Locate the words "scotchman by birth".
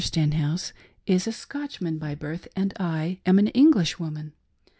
1.31-2.47